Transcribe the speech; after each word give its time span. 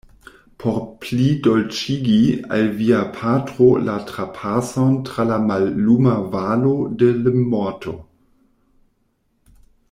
por 0.61 0.77
plidolĉigi 1.01 2.21
al 2.57 2.65
via 2.79 3.01
patro 3.17 3.67
la 3.89 3.97
trapason 4.13 4.97
tra 5.11 5.27
la 5.33 5.39
malluma 5.53 6.17
valo 6.37 6.75
de 7.03 7.13
l’morto. 7.23 7.95